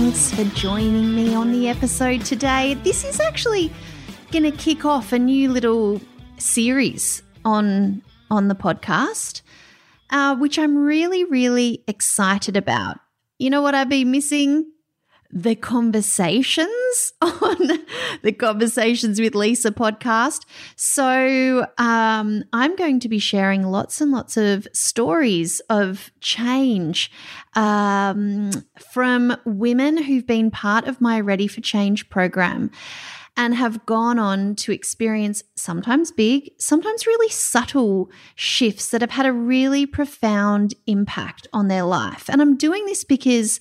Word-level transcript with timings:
Thanks 0.00 0.32
for 0.32 0.44
joining 0.54 1.12
me 1.12 1.34
on 1.34 1.50
the 1.50 1.68
episode 1.68 2.24
today. 2.24 2.74
This 2.84 3.04
is 3.04 3.18
actually 3.18 3.72
going 4.30 4.44
to 4.44 4.52
kick 4.52 4.84
off 4.84 5.12
a 5.12 5.18
new 5.18 5.50
little 5.50 6.00
series 6.36 7.20
on 7.44 8.00
on 8.30 8.46
the 8.46 8.54
podcast, 8.54 9.42
uh, 10.10 10.36
which 10.36 10.56
I'm 10.56 10.76
really, 10.76 11.24
really 11.24 11.82
excited 11.88 12.56
about. 12.56 12.98
You 13.40 13.50
know 13.50 13.60
what 13.60 13.74
I've 13.74 13.88
been 13.88 14.12
missing? 14.12 14.70
The 15.30 15.54
conversations 15.54 17.12
on 17.20 17.80
the 18.22 18.32
Conversations 18.32 19.20
with 19.20 19.34
Lisa 19.34 19.70
podcast. 19.70 20.46
So, 20.76 21.66
um, 21.78 22.44
I'm 22.52 22.76
going 22.76 23.00
to 23.00 23.08
be 23.08 23.18
sharing 23.18 23.64
lots 23.64 24.00
and 24.00 24.10
lots 24.10 24.36
of 24.36 24.66
stories 24.72 25.60
of 25.68 26.10
change 26.20 27.10
um, 27.54 28.50
from 28.92 29.36
women 29.44 30.02
who've 30.02 30.26
been 30.26 30.50
part 30.50 30.86
of 30.86 31.00
my 31.00 31.20
Ready 31.20 31.46
for 31.46 31.60
Change 31.60 32.08
program 32.08 32.70
and 33.36 33.54
have 33.54 33.86
gone 33.86 34.18
on 34.18 34.56
to 34.56 34.72
experience 34.72 35.44
sometimes 35.54 36.10
big, 36.10 36.50
sometimes 36.58 37.06
really 37.06 37.28
subtle 37.28 38.10
shifts 38.34 38.90
that 38.90 39.00
have 39.00 39.12
had 39.12 39.26
a 39.26 39.32
really 39.32 39.86
profound 39.86 40.74
impact 40.88 41.46
on 41.52 41.68
their 41.68 41.84
life. 41.84 42.28
And 42.28 42.42
I'm 42.42 42.56
doing 42.56 42.84
this 42.86 43.04
because 43.04 43.60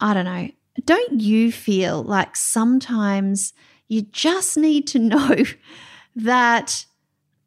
I 0.00 0.12
don't 0.12 0.24
know, 0.24 0.48
don't 0.84 1.20
you 1.20 1.52
feel 1.52 2.02
like 2.02 2.36
sometimes 2.36 3.52
you 3.88 4.02
just 4.02 4.56
need 4.56 4.86
to 4.88 4.98
know 5.00 5.36
that 6.16 6.86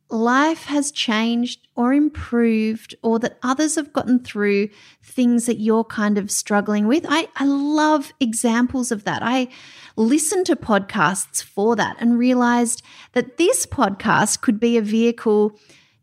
life 0.09 0.65
has 0.65 0.91
changed 0.91 1.67
or 1.75 1.91
improved 1.91 2.93
or 3.01 3.17
that 3.17 3.39
others 3.41 3.75
have 3.75 3.91
gotten 3.91 4.19
through 4.19 4.69
things 5.01 5.47
that 5.47 5.59
you're 5.59 5.83
kind 5.83 6.17
of 6.17 6.29
struggling 6.29 6.87
with? 6.87 7.05
I, 7.09 7.27
I 7.35 7.45
love 7.45 8.13
examples 8.19 8.91
of 8.91 9.05
that. 9.05 9.23
I 9.23 9.47
listened 9.95 10.45
to 10.47 10.55
podcasts 10.55 11.41
for 11.41 11.75
that 11.75 11.95
and 11.99 12.17
realized 12.17 12.83
that 13.13 13.37
this 13.37 13.65
podcast 13.65 14.41
could 14.41 14.59
be 14.59 14.77
a 14.77 14.81
vehicle 14.81 15.57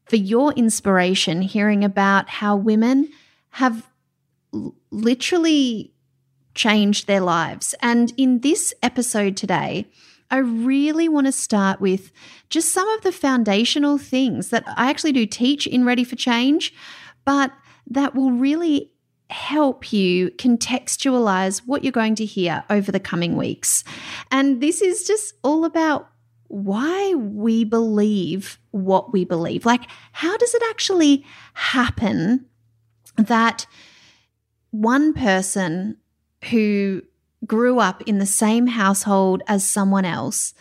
for 0.07 0.17
your 0.17 0.53
inspiration, 0.55 1.43
hearing 1.43 1.85
about 1.85 2.29
how 2.29 2.57
women 2.57 3.09
have 3.51 3.89
literally 4.91 5.93
changed 6.61 7.07
their 7.07 7.23
lives. 7.23 7.75
And 7.81 8.13
in 8.19 8.41
this 8.41 8.75
episode 8.83 9.35
today, 9.35 9.87
I 10.31 10.37
really 10.37 11.09
want 11.09 11.27
to 11.27 11.33
start 11.33 11.81
with 11.81 12.13
just 12.51 12.71
some 12.71 12.87
of 12.91 13.01
the 13.01 13.13
foundational 13.13 13.97
things 13.97 14.51
that 14.51 14.65
I 14.77 14.91
actually 14.91 15.13
do 15.13 15.25
teach 15.25 15.67
in 15.67 15.87
Ready 15.87 16.05
for 16.05 16.17
Change, 16.17 16.75
but 17.25 17.51
that 17.87 18.15
will 18.15 18.31
really 18.31 18.93
help 19.31 19.91
you 19.91 20.31
contextualize 20.33 21.63
what 21.65 21.83
you're 21.83 21.93
going 21.93 22.17
to 22.17 22.27
hear 22.27 22.63
over 22.69 22.93
the 22.93 23.01
coming 23.01 23.39
weeks. 23.39 23.83
And 24.31 24.61
this 24.61 24.83
is 24.83 25.07
just 25.07 25.33
all 25.43 25.65
about 25.65 26.11
why 26.49 27.15
we 27.15 27.65
believe 27.65 28.59
what 28.73 29.15
we 29.15 29.25
believe. 29.25 29.65
Like, 29.65 29.89
how 30.13 30.37
does 30.37 30.55
it 30.55 30.63
actually 30.69 31.25
happen 31.55 32.45
that 33.17 33.67
one 34.73 35.15
person 35.15 35.97
who 36.51 37.03
grew 37.47 37.79
up 37.79 38.03
in 38.03 38.19
the 38.19 38.27
same 38.27 38.67
household 38.67 39.43
as 39.47 39.69
someone 39.69 40.05
else 40.05 40.55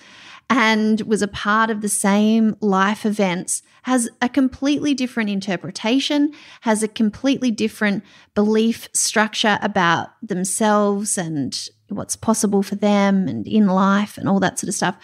and 0.49 1.01
was 1.01 1.21
a 1.21 1.27
part 1.27 1.69
of 1.69 1.81
the 1.81 1.89
same 1.89 2.55
life 2.59 3.05
events 3.05 3.61
has 3.83 4.09
a 4.21 4.27
completely 4.27 4.93
different 4.93 5.29
interpretation, 5.29 6.33
has 6.61 6.83
a 6.83 6.87
completely 6.87 7.51
different 7.51 8.03
belief 8.33 8.89
structure 8.93 9.59
about 9.61 10.09
themselves 10.21 11.17
and 11.17 11.69
what's 11.89 12.15
possible 12.15 12.63
for 12.63 12.75
them 12.75 13.27
and 13.27 13.47
in 13.47 13.67
life 13.67 14.17
and 14.17 14.27
all 14.27 14.39
that 14.39 14.59
sort 14.59 14.67
of 14.69 14.75
stuff. 14.75 14.97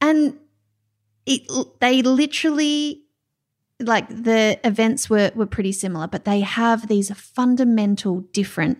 And 0.00 0.38
it, 1.26 1.42
they 1.80 2.02
literally 2.02 3.02
like 3.80 4.08
the 4.08 4.58
events 4.64 5.10
were 5.10 5.32
were 5.34 5.46
pretty 5.46 5.72
similar, 5.72 6.06
but 6.06 6.24
they 6.24 6.40
have 6.40 6.88
these 6.88 7.10
fundamental 7.12 8.20
different 8.32 8.78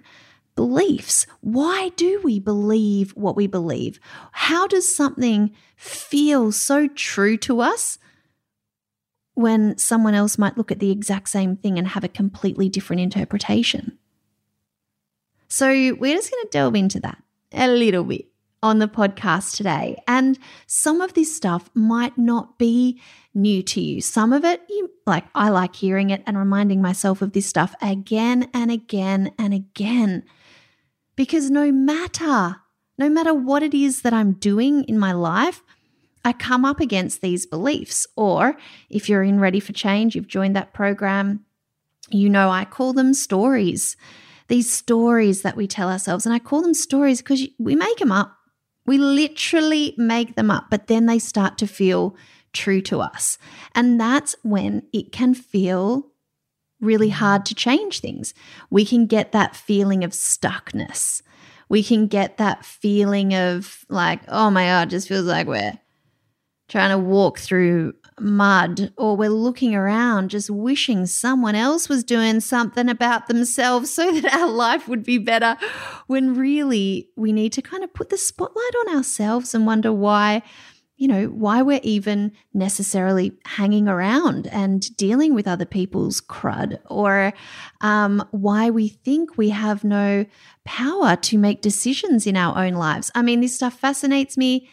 beliefs. 0.57 1.27
Why 1.41 1.91
do 1.97 2.21
we 2.23 2.39
believe 2.39 3.13
what 3.13 3.37
we 3.37 3.47
believe? 3.47 3.99
How 4.33 4.67
does 4.67 4.95
something 4.95 5.53
feel 5.77 6.53
so 6.53 6.89
true 6.89 7.37
to 7.39 7.61
us 7.61 7.99
when 9.35 9.77
someone 9.79 10.15
else 10.15 10.39
might 10.39 10.57
look 10.57 10.71
at 10.71 10.79
the 10.79 10.91
exact 10.91 11.29
same 11.29 11.57
thing 11.57 11.79
and 11.79 11.89
have 11.89 12.05
a 12.05 12.09
completely 12.09 12.69
different 12.69 13.03
interpretation? 13.03 13.99
So, 15.49 15.69
we're 15.69 16.15
just 16.15 16.31
going 16.31 16.45
to 16.45 16.49
delve 16.51 16.75
into 16.75 17.01
that 17.01 17.23
a 17.53 17.69
little 17.69 18.03
bit 18.03 18.27
on 18.65 18.79
the 18.79 18.89
podcast 18.89 19.57
today. 19.57 20.03
And 20.09 20.39
some 20.67 21.01
of 21.01 21.13
this 21.13 21.37
stuff 21.37 21.71
might 21.75 22.17
not 22.17 22.59
be 22.59 23.01
new 23.35 23.63
to 23.63 23.81
you. 23.81 24.01
Some 24.01 24.33
of 24.33 24.45
it, 24.45 24.63
you 24.69 24.91
like, 25.07 25.27
I 25.35 25.51
like 25.51 25.77
hearing 25.77 26.11
it 26.11 26.23
and 26.27 26.39
reminding 26.39 26.81
myself 26.81 27.21
of 27.21 27.33
this 27.33 27.47
stuff 27.47 27.75
again 27.83 28.49
and 28.55 28.71
again 28.71 29.33
and 29.39 29.53
again 29.53 30.25
because 31.17 31.51
no 31.51 31.71
matter, 31.73 32.57
no 32.99 33.09
matter 33.09 33.35
what 33.35 33.63
it 33.63 33.75
is 33.75 34.03
that 34.03 34.13
I'm 34.13 34.33
doing 34.33 34.85
in 34.85 34.99
my 34.99 35.13
life, 35.13 35.63
I 36.25 36.33
come 36.33 36.65
up 36.65 36.81
against 36.81 37.21
these 37.21 37.47
beliefs. 37.47 38.07
Or 38.17 38.57
if 38.89 39.09
you're 39.09 39.23
in 39.23 39.41
Ready 39.41 39.61
for 39.61 39.73
Change, 39.73 40.15
you've 40.15 40.29
joined 40.29 40.57
that 40.57 40.73
program, 40.73 41.45
you 42.11 42.29
know 42.29 42.51
I 42.51 42.65
call 42.65 42.93
them 42.93 43.15
stories. 43.15 43.97
These 44.49 44.73
stories 44.73 45.43
that 45.43 45.57
we 45.57 45.67
tell 45.67 45.89
ourselves. 45.89 46.27
And 46.27 46.35
I 46.35 46.39
call 46.39 46.63
them 46.63 46.75
stories 46.75 47.21
because 47.21 47.47
we 47.59 47.75
make 47.77 47.99
them 47.99 48.13
up. 48.13 48.37
We 48.87 48.99
literally 48.99 49.95
make 49.97 50.35
them 50.35 50.51
up, 50.51 50.67
but 50.71 50.89
then 50.89 51.07
they 51.07 51.19
start 51.19 51.57
to 51.59 51.67
feel 51.67 52.17
true 52.53 52.83
to 52.83 53.01
us. 53.01 53.39
And 53.75 53.99
that's 53.99 54.37
when 54.43 54.83
it 54.93 55.11
can 55.11 55.35
feel 55.35 56.11
really 56.85 57.09
mm. 57.09 57.15
hard 57.15 57.47
to 57.47 57.55
change 57.55 58.01
things. 58.01 58.35
We 58.71 58.85
can 58.85 59.07
get 59.07 59.33
that 59.33 59.57
feeling 59.57 60.05
of 60.05 60.13
stuckness. 60.13 61.23
We 61.69 61.83
can 61.83 62.07
get 62.07 62.37
that 62.37 62.65
feeling 62.65 63.35
of 63.35 63.85
like, 63.89 64.21
oh 64.29 64.51
my 64.51 64.67
God, 64.67 64.91
just 64.91 65.09
feels 65.09 65.27
like 65.27 65.47
we're 65.47 65.79
trying 66.69 66.91
to 66.91 66.99
walk 66.99 67.39
through 67.39 67.95
mud 68.21 68.93
or 68.97 69.17
we're 69.17 69.29
looking 69.29 69.75
around 69.75 70.29
just 70.29 70.49
wishing 70.49 71.05
someone 71.05 71.55
else 71.55 71.89
was 71.89 72.05
doing 72.05 72.41
something 72.41 72.89
about 72.89 73.27
themselves 73.27 73.93
so 73.93 74.13
that 74.21 74.33
our 74.35 74.49
life 74.49 74.87
would 74.89 75.03
be 75.03 75.19
better 75.19 75.57
when 76.07 76.35
really 76.35 77.09
we 77.17 77.33
need 77.33 77.53
to 77.53 77.63
kind 77.63 77.83
of 77.83 77.93
put 77.93 78.11
the 78.11 78.19
spotlight 78.19 78.75
on 78.81 78.97
ourselves 78.97 79.55
and 79.55 79.67
wonder 79.67 79.93
why 79.93 80.43
you 81.05 81.09
know, 81.09 81.27
why 81.27 81.61
we're 81.61 81.81
even 81.83 82.33
necessarily 82.55 83.31
hanging 83.45 83.89
around 83.89 84.47
and 84.47 84.97
dealing 84.97 85.35
with 85.35 85.47
other 85.47 85.67
people's 85.67 86.23
crud, 86.23 86.79
or 86.89 87.35
um, 87.83 88.27
why 88.31 88.71
we 88.71 88.89
think 88.89 89.37
we 89.37 89.51
have 89.51 89.85
no 89.85 90.25
power 90.65 91.15
to 91.17 91.37
make 91.37 91.61
decisions 91.61 92.27
in 92.27 92.39
our 92.39 92.57
own 92.57 92.73
lives. 92.73 93.11
I 93.15 93.21
mean, 93.21 93.43
this 93.43 93.55
stuff 93.55 93.79
fascinates 93.79 94.39
me 94.39 94.71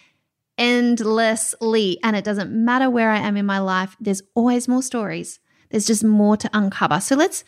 endlessly, 0.57 1.99
and 2.01 2.15
it 2.15 2.23
doesn't 2.23 2.49
matter 2.49 2.89
where 2.89 3.09
I 3.09 3.17
am 3.17 3.35
in 3.35 3.45
my 3.45 3.59
life, 3.59 3.97
there's 3.99 4.21
always 4.33 4.69
more 4.69 4.81
stories. 4.81 5.37
There's 5.69 5.87
just 5.87 6.01
more 6.01 6.37
to 6.37 6.49
uncover. 6.53 7.01
So 7.01 7.17
let's, 7.17 7.43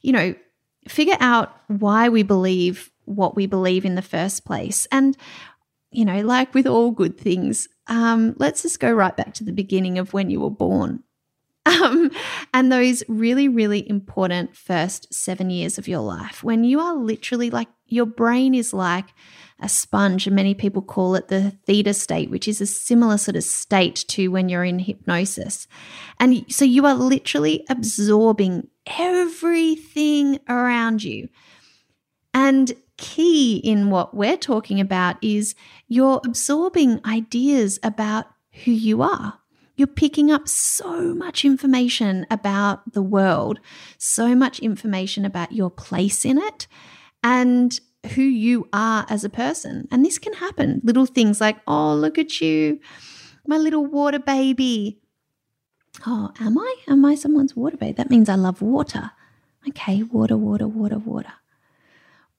you 0.00 0.12
know, 0.12 0.36
figure 0.86 1.16
out 1.18 1.60
why 1.66 2.08
we 2.08 2.22
believe 2.22 2.92
what 3.04 3.34
we 3.34 3.46
believe 3.46 3.84
in 3.84 3.96
the 3.96 4.02
first 4.02 4.44
place. 4.44 4.86
And, 4.92 5.16
you 5.90 6.04
know, 6.04 6.20
like 6.20 6.54
with 6.54 6.68
all 6.68 6.92
good 6.92 7.18
things, 7.18 7.68
um, 7.88 8.34
let's 8.38 8.62
just 8.62 8.80
go 8.80 8.92
right 8.92 9.16
back 9.16 9.34
to 9.34 9.44
the 9.44 9.52
beginning 9.52 9.98
of 9.98 10.12
when 10.12 10.30
you 10.30 10.40
were 10.40 10.50
born. 10.50 11.02
Um, 11.66 12.10
and 12.54 12.72
those 12.72 13.02
really, 13.08 13.46
really 13.46 13.88
important 13.88 14.56
first 14.56 15.12
seven 15.12 15.50
years 15.50 15.76
of 15.76 15.86
your 15.86 16.00
life 16.00 16.42
when 16.42 16.64
you 16.64 16.80
are 16.80 16.94
literally 16.94 17.50
like 17.50 17.68
your 17.86 18.06
brain 18.06 18.54
is 18.54 18.72
like 18.72 19.06
a 19.60 19.68
sponge, 19.68 20.26
and 20.26 20.36
many 20.36 20.54
people 20.54 20.80
call 20.80 21.14
it 21.14 21.28
the 21.28 21.50
theta 21.66 21.92
state, 21.92 22.30
which 22.30 22.46
is 22.46 22.60
a 22.60 22.66
similar 22.66 23.18
sort 23.18 23.36
of 23.36 23.42
state 23.42 24.04
to 24.08 24.28
when 24.28 24.48
you're 24.48 24.64
in 24.64 24.78
hypnosis. 24.78 25.66
And 26.20 26.44
so 26.48 26.64
you 26.64 26.86
are 26.86 26.94
literally 26.94 27.64
absorbing 27.68 28.68
everything 28.86 30.38
around 30.48 31.02
you. 31.02 31.28
And 32.32 32.72
key 32.98 33.56
in 33.56 33.88
what 33.88 34.14
we're 34.14 34.36
talking 34.36 34.80
about 34.80 35.16
is 35.22 35.54
you're 35.86 36.20
absorbing 36.26 37.00
ideas 37.06 37.78
about 37.82 38.26
who 38.64 38.72
you 38.72 39.00
are. 39.02 39.38
You're 39.76 39.86
picking 39.86 40.30
up 40.30 40.48
so 40.48 41.14
much 41.14 41.44
information 41.44 42.26
about 42.30 42.92
the 42.92 43.02
world, 43.02 43.60
so 43.96 44.34
much 44.34 44.58
information 44.58 45.24
about 45.24 45.52
your 45.52 45.70
place 45.70 46.24
in 46.24 46.36
it, 46.36 46.66
and 47.22 47.78
who 48.14 48.22
you 48.22 48.68
are 48.72 49.06
as 49.08 49.24
a 49.24 49.30
person. 49.30 49.86
And 49.90 50.04
this 50.04 50.18
can 50.18 50.32
happen. 50.34 50.80
Little 50.82 51.06
things 51.06 51.40
like, 51.40 51.58
oh, 51.66 51.94
look 51.94 52.18
at 52.18 52.40
you, 52.40 52.80
my 53.46 53.56
little 53.56 53.86
water 53.86 54.18
baby. 54.18 55.00
Oh, 56.06 56.32
am 56.40 56.58
I? 56.58 56.74
Am 56.88 57.04
I 57.04 57.14
someone's 57.14 57.56
water 57.56 57.76
baby? 57.76 57.92
That 57.92 58.10
means 58.10 58.28
I 58.28 58.34
love 58.34 58.60
water. 58.60 59.12
Okay, 59.68 60.02
water, 60.02 60.36
water, 60.36 60.66
water, 60.68 60.98
water. 60.98 61.32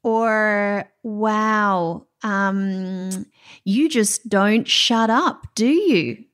Or, 0.04 0.90
wow, 1.04 2.08
um, 2.24 3.26
you 3.66 3.90
just 3.90 4.30
don't 4.30 4.68
shut 4.68 5.10
up, 5.10 5.48
do 5.56 5.68
you? 5.68 6.26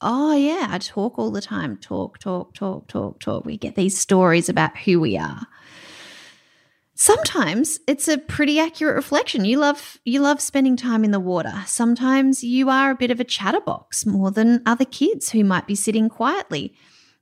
Oh, 0.00 0.34
yeah, 0.34 0.68
I 0.70 0.78
talk 0.78 1.18
all 1.18 1.30
the 1.30 1.40
time. 1.40 1.76
Talk, 1.76 2.18
talk, 2.18 2.54
talk, 2.54 2.86
talk, 2.86 3.20
talk. 3.20 3.44
We 3.44 3.56
get 3.56 3.74
these 3.74 3.98
stories 3.98 4.48
about 4.48 4.76
who 4.78 5.00
we 5.00 5.16
are. 5.16 5.46
Sometimes 6.94 7.80
it's 7.86 8.08
a 8.08 8.18
pretty 8.18 8.60
accurate 8.60 8.96
reflection. 8.96 9.44
You 9.44 9.58
love 9.58 9.98
you 10.04 10.20
love 10.20 10.40
spending 10.40 10.76
time 10.76 11.04
in 11.04 11.10
the 11.10 11.20
water. 11.20 11.62
Sometimes 11.66 12.42
you 12.42 12.68
are 12.70 12.90
a 12.90 12.96
bit 12.96 13.10
of 13.10 13.20
a 13.20 13.24
chatterbox 13.24 14.04
more 14.04 14.30
than 14.30 14.62
other 14.66 14.84
kids 14.84 15.30
who 15.30 15.44
might 15.44 15.66
be 15.66 15.76
sitting 15.76 16.08
quietly. 16.08 16.74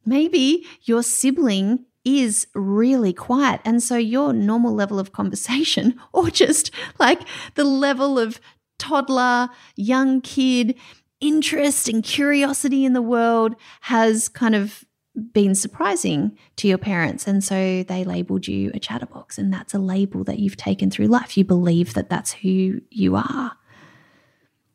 Maybe 0.05 0.65
your 0.83 1.03
sibling 1.03 1.86
is 2.07 2.47
really 2.55 3.13
quiet. 3.13 3.61
And 3.65 3.83
so 3.83 3.97
your 3.97 4.33
normal 4.33 4.73
level 4.73 4.99
of 4.99 5.13
conversation, 5.13 6.01
or 6.13 6.31
just 6.31 6.71
like 6.99 7.21
the 7.57 7.65
level 7.65 8.19
of 8.19 8.41
toddler, 8.79 9.51
young 9.75 10.21
kid, 10.21 10.77
interest 11.21 11.89
and 11.89 12.05
curiosity 12.05 12.85
in 12.85 12.93
the 12.93 13.03
world 13.03 13.57
has 13.83 14.29
kind 14.29 14.55
of 14.55 14.85
been 15.33 15.55
surprising 15.55 16.37
to 16.57 16.69
your 16.69 16.79
parents. 16.79 17.27
And 17.27 17.43
so 17.43 17.83
they 17.83 18.05
labeled 18.05 18.47
you 18.47 18.71
a 18.75 18.79
chatterbox. 18.79 19.39
And 19.39 19.53
that's 19.53 19.75
a 19.75 19.79
label 19.79 20.25
that 20.25 20.39
you've 20.39 20.59
taken 20.59 20.91
through 20.91 21.07
life. 21.07 21.37
You 21.37 21.45
believe 21.45 21.95
that 21.95 22.11
that's 22.11 22.33
who 22.33 22.83
you 22.91 23.17
are. 23.17 23.53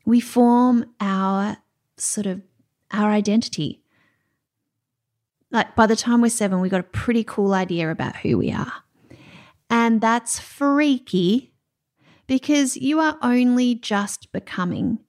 We 0.04 0.20
form 0.20 0.86
our 1.00 1.58
sort 1.96 2.26
of 2.26 2.42
our 2.92 3.12
identity. 3.12 3.81
Like 5.52 5.76
by 5.76 5.86
the 5.86 5.96
time 5.96 6.22
we're 6.22 6.30
seven, 6.30 6.62
we 6.62 6.70
got 6.70 6.80
a 6.80 6.84
pretty 6.84 7.24
cool 7.24 7.54
idea 7.54 7.92
about 7.92 8.16
who 8.16 8.38
we 8.38 8.52
are. 8.52 8.74
And 9.70 10.02
that's 10.02 10.40
freaky 10.40 11.54
because 12.28 12.78
you 12.78 13.00
are 13.00 13.18
only 13.22 13.76
just 13.76 14.32
becoming 14.32 15.00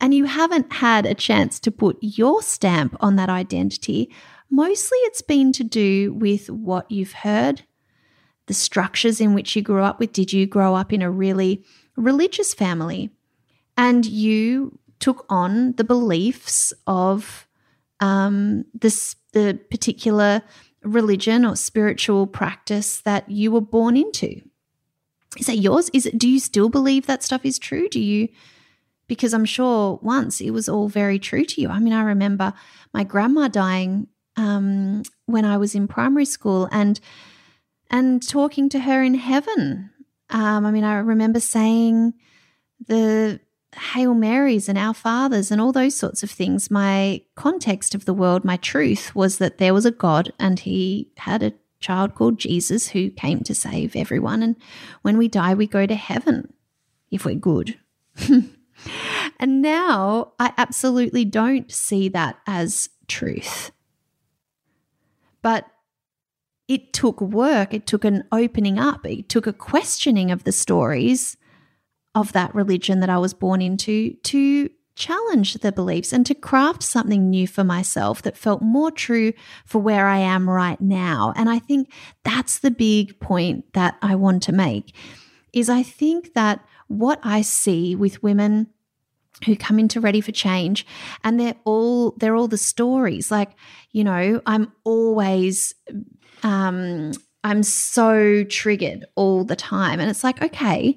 and 0.00 0.14
you 0.14 0.24
haven't 0.24 0.72
had 0.72 1.04
a 1.04 1.14
chance 1.14 1.60
to 1.60 1.70
put 1.70 1.98
your 2.00 2.42
stamp 2.42 2.96
on 3.00 3.16
that 3.16 3.28
identity, 3.28 4.10
mostly 4.48 4.96
it's 5.02 5.22
been 5.22 5.52
to 5.52 5.64
do 5.64 6.14
with 6.14 6.48
what 6.48 6.90
you've 6.90 7.12
heard, 7.12 7.62
the 8.46 8.54
structures 8.54 9.20
in 9.20 9.34
which 9.34 9.54
you 9.54 9.62
grew 9.62 9.82
up 9.82 10.00
with. 10.00 10.12
Did 10.12 10.32
you 10.32 10.46
grow 10.46 10.74
up 10.74 10.92
in 10.92 11.02
a 11.02 11.10
really 11.10 11.64
religious 11.96 12.54
family? 12.54 13.10
And 13.76 14.06
you 14.06 14.78
took 14.98 15.26
on 15.28 15.72
the 15.72 15.84
beliefs 15.84 16.72
of 16.86 17.46
um, 18.00 18.64
this, 18.74 19.16
the 19.32 19.58
particular 19.70 20.42
religion 20.82 21.44
or 21.44 21.56
spiritual 21.56 22.26
practice 22.26 23.00
that 23.02 23.30
you 23.30 23.52
were 23.52 23.60
born 23.60 23.96
into. 23.96 24.40
Is 25.38 25.46
that 25.46 25.58
yours? 25.58 25.90
Is 25.92 26.06
it, 26.06 26.18
do 26.18 26.28
you 26.28 26.40
still 26.40 26.68
believe 26.68 27.06
that 27.06 27.22
stuff 27.22 27.44
is 27.44 27.58
true? 27.58 27.88
Do 27.88 28.00
you 28.00 28.28
because 29.10 29.34
I'm 29.34 29.44
sure 29.44 29.98
once 30.02 30.40
it 30.40 30.52
was 30.52 30.68
all 30.68 30.86
very 30.86 31.18
true 31.18 31.44
to 31.44 31.60
you. 31.60 31.68
I 31.68 31.80
mean, 31.80 31.92
I 31.92 32.02
remember 32.02 32.52
my 32.94 33.02
grandma 33.02 33.48
dying 33.48 34.06
um, 34.36 35.02
when 35.26 35.44
I 35.44 35.56
was 35.56 35.74
in 35.74 35.88
primary 35.88 36.24
school, 36.24 36.68
and 36.70 37.00
and 37.90 38.26
talking 38.26 38.68
to 38.68 38.78
her 38.78 39.02
in 39.02 39.14
heaven. 39.14 39.90
Um, 40.30 40.64
I 40.64 40.70
mean, 40.70 40.84
I 40.84 40.98
remember 40.98 41.40
saying 41.40 42.14
the 42.86 43.40
Hail 43.76 44.14
Marys 44.14 44.68
and 44.68 44.76
Our 44.76 44.94
Fathers 44.94 45.50
and 45.50 45.60
all 45.60 45.72
those 45.72 45.94
sorts 45.94 46.22
of 46.22 46.30
things. 46.30 46.70
My 46.70 47.22
context 47.36 47.94
of 47.94 48.04
the 48.04 48.14
world, 48.14 48.44
my 48.44 48.56
truth 48.56 49.14
was 49.14 49.38
that 49.38 49.58
there 49.58 49.74
was 49.74 49.86
a 49.86 49.90
God 49.90 50.32
and 50.38 50.58
He 50.58 51.10
had 51.18 51.42
a 51.42 51.54
child 51.78 52.14
called 52.14 52.38
Jesus 52.38 52.88
who 52.88 53.10
came 53.10 53.40
to 53.40 53.54
save 53.54 53.96
everyone. 53.96 54.42
And 54.42 54.56
when 55.02 55.16
we 55.16 55.28
die, 55.28 55.54
we 55.54 55.66
go 55.66 55.86
to 55.86 55.94
heaven 55.94 56.52
if 57.10 57.24
we're 57.24 57.34
good. 57.34 57.78
And 59.38 59.62
now 59.62 60.32
I 60.38 60.52
absolutely 60.58 61.24
don't 61.24 61.72
see 61.72 62.10
that 62.10 62.38
as 62.46 62.90
truth. 63.08 63.72
But 65.40 65.64
it 66.68 66.92
took 66.92 67.20
work, 67.22 67.72
it 67.72 67.86
took 67.86 68.04
an 68.04 68.24
opening 68.30 68.78
up, 68.78 69.06
it 69.06 69.30
took 69.30 69.46
a 69.46 69.54
questioning 69.54 70.30
of 70.30 70.44
the 70.44 70.52
stories 70.52 71.38
of 72.14 72.32
that 72.32 72.54
religion 72.54 73.00
that 73.00 73.10
I 73.10 73.18
was 73.18 73.34
born 73.34 73.62
into 73.62 74.14
to 74.14 74.70
challenge 74.96 75.54
the 75.54 75.72
beliefs 75.72 76.12
and 76.12 76.26
to 76.26 76.34
craft 76.34 76.82
something 76.82 77.30
new 77.30 77.46
for 77.46 77.64
myself 77.64 78.20
that 78.22 78.36
felt 78.36 78.60
more 78.60 78.90
true 78.90 79.32
for 79.64 79.78
where 79.78 80.06
I 80.06 80.18
am 80.18 80.48
right 80.48 80.80
now. 80.80 81.32
And 81.36 81.48
I 81.48 81.58
think 81.58 81.90
that's 82.24 82.58
the 82.58 82.70
big 82.70 83.18
point 83.20 83.72
that 83.72 83.96
I 84.02 84.14
want 84.14 84.42
to 84.44 84.52
make 84.52 84.94
is 85.52 85.68
I 85.68 85.82
think 85.82 86.34
that 86.34 86.64
what 86.88 87.18
I 87.22 87.42
see 87.42 87.94
with 87.94 88.22
women 88.22 88.68
who 89.46 89.56
come 89.56 89.78
into 89.78 90.00
ready 90.00 90.20
for 90.20 90.32
change 90.32 90.86
and 91.24 91.40
they're 91.40 91.56
all 91.64 92.12
they're 92.18 92.36
all 92.36 92.48
the 92.48 92.58
stories 92.58 93.30
like 93.30 93.52
you 93.92 94.04
know 94.04 94.42
i'm 94.44 94.70
always 94.84 95.74
um 96.42 97.12
i'm 97.42 97.62
so 97.62 98.44
triggered 98.44 99.06
all 99.14 99.44
the 99.44 99.56
time 99.56 99.98
and 99.98 100.10
it's 100.10 100.22
like 100.22 100.42
okay 100.42 100.94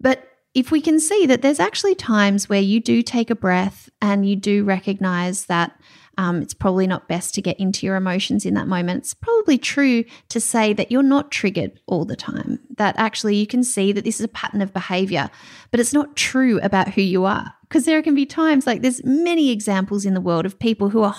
but 0.00 0.28
if 0.54 0.70
we 0.70 0.80
can 0.80 0.98
see 0.98 1.26
that 1.26 1.42
there's 1.42 1.60
actually 1.60 1.94
times 1.94 2.48
where 2.48 2.60
you 2.60 2.80
do 2.80 3.02
take 3.02 3.30
a 3.30 3.34
breath 3.34 3.90
and 4.00 4.26
you 4.28 4.36
do 4.36 4.64
recognize 4.64 5.46
that 5.46 5.78
um, 6.18 6.40
it's 6.40 6.54
probably 6.54 6.86
not 6.86 7.08
best 7.08 7.34
to 7.34 7.42
get 7.42 7.60
into 7.60 7.84
your 7.84 7.96
emotions 7.96 8.46
in 8.46 8.54
that 8.54 8.66
moment. 8.66 9.00
It's 9.00 9.12
probably 9.12 9.58
true 9.58 10.04
to 10.30 10.40
say 10.40 10.72
that 10.72 10.90
you're 10.90 11.02
not 11.02 11.30
triggered 11.30 11.78
all 11.86 12.06
the 12.06 12.16
time, 12.16 12.58
that 12.78 12.94
actually 12.98 13.36
you 13.36 13.46
can 13.46 13.62
see 13.62 13.92
that 13.92 14.04
this 14.04 14.18
is 14.18 14.24
a 14.24 14.28
pattern 14.28 14.62
of 14.62 14.72
behavior, 14.72 15.28
but 15.70 15.78
it's 15.78 15.92
not 15.92 16.16
true 16.16 16.58
about 16.62 16.94
who 16.94 17.02
you 17.02 17.26
are. 17.26 17.52
Because 17.68 17.84
there 17.84 18.00
can 18.00 18.14
be 18.14 18.24
times 18.24 18.66
like 18.66 18.80
there's 18.80 19.04
many 19.04 19.50
examples 19.50 20.06
in 20.06 20.14
the 20.14 20.20
world 20.20 20.46
of 20.46 20.58
people 20.58 20.88
who 20.88 21.02
are, 21.02 21.16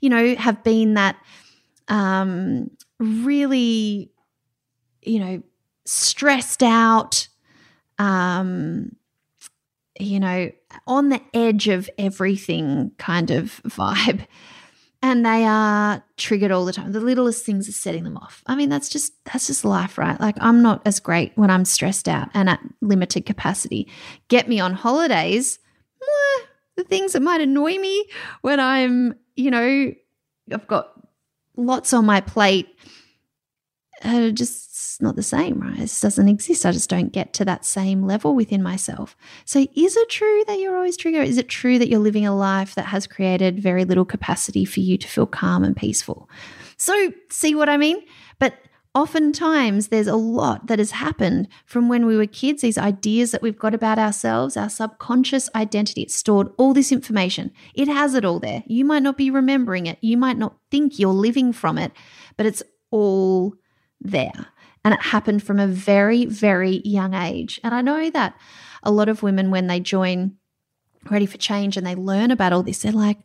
you 0.00 0.08
know, 0.08 0.36
have 0.36 0.62
been 0.62 0.94
that 0.94 1.16
um, 1.88 2.70
really, 3.00 4.12
you 5.02 5.18
know, 5.18 5.42
stressed 5.84 6.62
out, 6.62 7.27
um, 7.98 8.92
you 9.98 10.20
know, 10.20 10.50
on 10.86 11.08
the 11.08 11.20
edge 11.34 11.68
of 11.68 11.90
everything 11.98 12.92
kind 12.98 13.30
of 13.30 13.60
vibe. 13.64 14.26
And 15.00 15.24
they 15.24 15.44
are 15.44 16.02
triggered 16.16 16.50
all 16.50 16.64
the 16.64 16.72
time. 16.72 16.90
The 16.90 16.98
littlest 16.98 17.46
things 17.46 17.68
are 17.68 17.72
setting 17.72 18.02
them 18.02 18.16
off. 18.16 18.42
I 18.48 18.56
mean, 18.56 18.68
that's 18.68 18.88
just 18.88 19.12
that's 19.24 19.46
just 19.46 19.64
life, 19.64 19.96
right? 19.96 20.20
Like 20.20 20.34
I'm 20.40 20.60
not 20.60 20.82
as 20.84 20.98
great 20.98 21.30
when 21.36 21.50
I'm 21.50 21.64
stressed 21.64 22.08
out 22.08 22.30
and 22.34 22.48
at 22.48 22.60
limited 22.80 23.24
capacity. 23.24 23.88
Get 24.26 24.48
me 24.48 24.58
on 24.58 24.72
holidays, 24.74 25.60
the 26.78 26.84
things 26.84 27.12
that 27.12 27.22
might 27.22 27.40
annoy 27.40 27.76
me 27.78 28.06
when 28.40 28.58
I'm, 28.60 29.14
you 29.36 29.50
know, 29.50 29.92
I've 30.52 30.66
got 30.66 30.92
lots 31.56 31.92
on 31.92 32.06
my 32.06 32.20
plate 32.20 32.68
are 34.04 34.30
just 34.30 34.67
not 35.00 35.16
the 35.16 35.22
same, 35.22 35.60
right? 35.60 35.78
It 35.78 35.98
doesn't 36.00 36.28
exist. 36.28 36.66
I 36.66 36.72
just 36.72 36.90
don't 36.90 37.12
get 37.12 37.32
to 37.34 37.44
that 37.44 37.64
same 37.64 38.02
level 38.02 38.34
within 38.34 38.62
myself. 38.62 39.16
So, 39.44 39.66
is 39.74 39.96
it 39.96 40.08
true 40.08 40.44
that 40.46 40.58
you're 40.58 40.76
always 40.76 40.96
triggered? 40.96 41.28
Is 41.28 41.38
it 41.38 41.48
true 41.48 41.78
that 41.78 41.88
you're 41.88 42.00
living 42.00 42.26
a 42.26 42.34
life 42.34 42.74
that 42.74 42.86
has 42.86 43.06
created 43.06 43.60
very 43.60 43.84
little 43.84 44.04
capacity 44.04 44.64
for 44.64 44.80
you 44.80 44.98
to 44.98 45.08
feel 45.08 45.26
calm 45.26 45.64
and 45.64 45.76
peaceful? 45.76 46.28
So, 46.76 47.12
see 47.30 47.54
what 47.54 47.68
I 47.68 47.76
mean? 47.76 48.02
But 48.38 48.54
oftentimes 48.94 49.88
there's 49.88 50.06
a 50.06 50.16
lot 50.16 50.66
that 50.66 50.78
has 50.78 50.90
happened 50.90 51.48
from 51.66 51.88
when 51.88 52.06
we 52.06 52.16
were 52.16 52.26
kids, 52.26 52.62
these 52.62 52.78
ideas 52.78 53.30
that 53.30 53.42
we've 53.42 53.58
got 53.58 53.74
about 53.74 53.98
ourselves, 53.98 54.56
our 54.56 54.68
subconscious 54.68 55.48
identity. 55.54 56.02
It's 56.02 56.14
stored 56.14 56.48
all 56.56 56.74
this 56.74 56.90
information. 56.90 57.52
It 57.74 57.88
has 57.88 58.14
it 58.14 58.24
all 58.24 58.40
there. 58.40 58.64
You 58.66 58.84
might 58.84 59.02
not 59.02 59.16
be 59.16 59.30
remembering 59.30 59.86
it. 59.86 59.98
You 60.00 60.16
might 60.16 60.38
not 60.38 60.56
think 60.70 60.98
you're 60.98 61.12
living 61.12 61.52
from 61.52 61.78
it, 61.78 61.92
but 62.36 62.46
it's 62.46 62.62
all 62.90 63.54
there. 64.00 64.46
And 64.88 64.94
it 64.94 65.02
happened 65.02 65.42
from 65.42 65.60
a 65.60 65.66
very, 65.66 66.24
very 66.24 66.80
young 66.82 67.12
age. 67.12 67.60
And 67.62 67.74
I 67.74 67.82
know 67.82 68.08
that 68.08 68.34
a 68.82 68.90
lot 68.90 69.10
of 69.10 69.22
women, 69.22 69.50
when 69.50 69.66
they 69.66 69.80
join 69.80 70.38
Ready 71.10 71.26
for 71.26 71.36
Change 71.36 71.76
and 71.76 71.86
they 71.86 71.94
learn 71.94 72.30
about 72.30 72.54
all 72.54 72.62
this, 72.62 72.80
they're 72.80 72.90
like, 72.90 73.18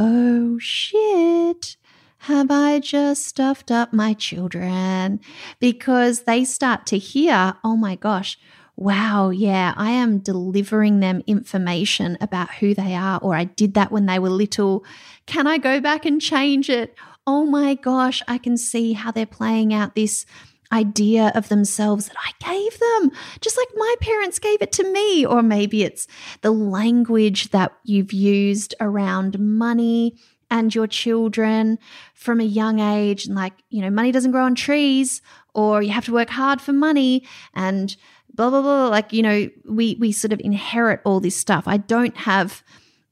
oh 0.00 0.58
shit, 0.58 1.76
have 2.20 2.50
I 2.50 2.80
just 2.80 3.26
stuffed 3.26 3.70
up 3.70 3.92
my 3.92 4.14
children? 4.14 5.20
Because 5.60 6.22
they 6.22 6.44
start 6.44 6.86
to 6.86 6.96
hear, 6.96 7.56
oh 7.62 7.76
my 7.76 7.96
gosh, 7.96 8.38
wow, 8.74 9.28
yeah, 9.28 9.74
I 9.76 9.90
am 9.90 10.20
delivering 10.20 11.00
them 11.00 11.22
information 11.26 12.16
about 12.22 12.54
who 12.54 12.72
they 12.72 12.94
are, 12.94 13.18
or 13.20 13.34
I 13.34 13.44
did 13.44 13.74
that 13.74 13.92
when 13.92 14.06
they 14.06 14.18
were 14.18 14.30
little. 14.30 14.82
Can 15.26 15.46
I 15.46 15.58
go 15.58 15.78
back 15.78 16.06
and 16.06 16.22
change 16.22 16.70
it? 16.70 16.94
Oh 17.26 17.44
my 17.44 17.74
gosh, 17.74 18.22
I 18.26 18.38
can 18.38 18.56
see 18.56 18.94
how 18.94 19.10
they're 19.10 19.26
playing 19.26 19.74
out 19.74 19.94
this 19.94 20.24
idea 20.72 21.32
of 21.34 21.48
themselves 21.48 22.08
that 22.08 22.16
I 22.16 22.32
gave 22.52 22.78
them, 22.78 23.10
just 23.40 23.56
like 23.56 23.68
my 23.76 23.94
parents 24.00 24.38
gave 24.38 24.62
it 24.62 24.72
to 24.72 24.90
me. 24.90 25.24
Or 25.24 25.42
maybe 25.42 25.82
it's 25.82 26.06
the 26.42 26.50
language 26.50 27.50
that 27.50 27.72
you've 27.84 28.12
used 28.12 28.74
around 28.80 29.38
money 29.38 30.16
and 30.50 30.74
your 30.74 30.86
children 30.86 31.78
from 32.14 32.40
a 32.40 32.44
young 32.44 32.78
age. 32.78 33.26
And 33.26 33.34
like, 33.34 33.54
you 33.70 33.82
know, 33.82 33.90
money 33.90 34.12
doesn't 34.12 34.30
grow 34.30 34.44
on 34.44 34.54
trees, 34.54 35.22
or 35.54 35.82
you 35.82 35.90
have 35.90 36.04
to 36.04 36.12
work 36.12 36.30
hard 36.30 36.60
for 36.60 36.72
money 36.72 37.26
and 37.54 37.96
blah, 38.34 38.50
blah, 38.50 38.62
blah. 38.62 38.88
Like, 38.88 39.12
you 39.12 39.22
know, 39.22 39.48
we, 39.68 39.96
we 39.98 40.12
sort 40.12 40.32
of 40.32 40.40
inherit 40.40 41.00
all 41.04 41.20
this 41.20 41.36
stuff. 41.36 41.64
I 41.66 41.78
don't 41.78 42.16
have, 42.16 42.62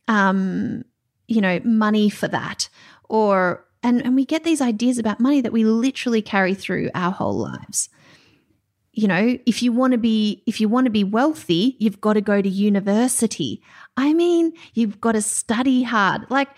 um, 0.07 0.85
you 1.27 1.41
know, 1.41 1.61
money 1.65 2.11
for 2.11 2.29
that. 2.29 2.69
Or 3.09 3.67
and, 3.85 4.03
and 4.05 4.17
we 4.17 4.25
get 4.25 4.43
these 4.45 4.62
ideas 4.62 4.99
about 4.99 5.21
money 5.21 5.43
that 5.43 5.53
we 5.53 5.62
literally 5.64 6.23
carry 6.23 6.55
through 6.55 6.91
our 6.95 7.12
whole 7.12 7.38
lives. 7.38 7.91
You 8.95 9.07
know, 9.07 9.38
if 9.45 9.62
you 9.62 9.73
want 9.73 9.93
to 9.93 9.99
be 9.99 10.43
if 10.47 10.61
you 10.61 10.69
want 10.69 10.87
to 10.87 10.91
be 10.91 11.05
wealthy, 11.05 11.76
you've 11.79 12.00
got 12.00 12.14
to 12.14 12.21
go 12.21 12.41
to 12.41 12.49
university. 12.49 13.61
I 13.97 14.14
mean, 14.14 14.53
you've 14.73 15.00
got 15.00 15.12
to 15.12 15.23
study 15.23 15.83
hard. 15.83 16.31
Like 16.31 16.49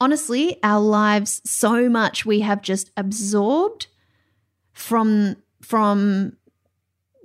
honestly, 0.00 0.58
our 0.62 0.80
lives 0.80 1.40
so 1.44 1.88
much 1.88 2.26
we 2.26 2.40
have 2.40 2.60
just 2.60 2.90
absorbed 2.96 3.86
from 4.72 5.36
from 5.60 6.36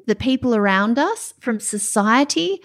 the 0.05 0.15
people 0.15 0.55
around 0.55 0.99
us, 0.99 1.33
from 1.39 1.59
society, 1.59 2.61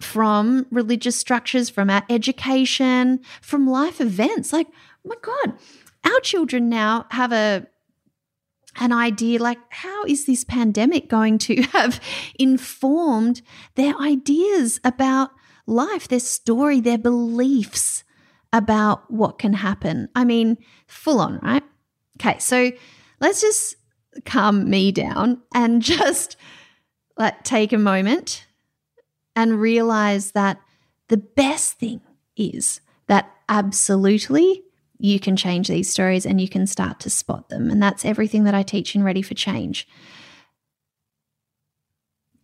from 0.00 0.66
religious 0.70 1.16
structures, 1.16 1.68
from 1.68 1.90
our 1.90 2.02
education, 2.08 3.20
from 3.42 3.68
life 3.68 4.00
events. 4.00 4.52
Like, 4.52 4.68
oh 5.04 5.08
my 5.08 5.16
God, 5.20 5.58
our 6.06 6.20
children 6.20 6.68
now 6.68 7.06
have 7.10 7.32
a 7.32 7.66
an 8.78 8.92
idea 8.92 9.38
like 9.38 9.58
how 9.70 10.04
is 10.04 10.26
this 10.26 10.44
pandemic 10.44 11.08
going 11.08 11.38
to 11.38 11.62
have 11.72 12.00
informed 12.38 13.40
their 13.74 13.96
ideas 13.98 14.80
about 14.84 15.30
life, 15.66 16.08
their 16.08 16.20
story, 16.20 16.80
their 16.80 16.98
beliefs 16.98 18.04
about 18.52 19.10
what 19.10 19.38
can 19.38 19.52
happen. 19.52 20.08
I 20.14 20.24
mean, 20.24 20.56
full 20.86 21.20
on, 21.20 21.40
right? 21.42 21.62
Okay, 22.18 22.38
so 22.38 22.70
let's 23.20 23.40
just 23.40 23.76
calm 24.24 24.70
me 24.70 24.92
down 24.92 25.42
and 25.54 25.82
just 25.82 26.36
like 27.18 27.42
take 27.42 27.72
a 27.72 27.78
moment 27.78 28.46
and 29.34 29.60
realize 29.60 30.32
that 30.32 30.60
the 31.08 31.16
best 31.16 31.78
thing 31.78 32.00
is 32.36 32.80
that 33.06 33.30
absolutely 33.48 34.62
you 34.98 35.20
can 35.20 35.36
change 35.36 35.68
these 35.68 35.90
stories 35.90 36.26
and 36.26 36.40
you 36.40 36.48
can 36.48 36.66
start 36.66 37.00
to 37.00 37.10
spot 37.10 37.48
them. 37.48 37.70
And 37.70 37.82
that's 37.82 38.04
everything 38.04 38.44
that 38.44 38.54
I 38.54 38.62
teach 38.62 38.94
in 38.94 39.02
Ready 39.02 39.22
for 39.22 39.34
Change. 39.34 39.86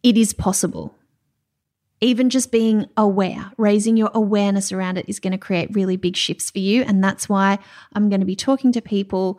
It 0.03 0.19
is 0.19 0.33
possible. 0.33 0.97
Even 2.01 2.31
just 2.31 2.51
being 2.51 2.89
aware, 2.97 3.53
raising 3.57 3.97
your 3.97 4.11
awareness 4.13 4.73
around 4.73 4.99
it 4.99 5.09
is 5.09 5.21
going 5.21 5.33
to 5.33 5.39
create 5.39 5.75
really 5.75 5.97
big 5.97 6.17
shifts 6.17 6.51
for 6.51 6.59
you. 6.59 6.83
And 6.83 7.03
that's 7.03 7.29
why 7.29 7.59
I'm 7.93 8.09
going 8.09 8.21
to 8.21 8.27
be 8.27 8.37
talking 8.37 8.73
to 8.73 8.81
people 8.81 9.39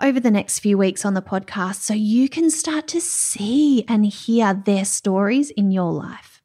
over 0.00 0.20
the 0.20 0.30
next 0.30 0.58
few 0.58 0.76
weeks 0.76 1.04
on 1.04 1.14
the 1.14 1.22
podcast 1.22 1.76
so 1.76 1.94
you 1.94 2.28
can 2.28 2.50
start 2.50 2.86
to 2.88 3.00
see 3.00 3.84
and 3.88 4.04
hear 4.04 4.52
their 4.52 4.84
stories 4.84 5.50
in 5.50 5.70
your 5.70 5.92
life 5.92 6.42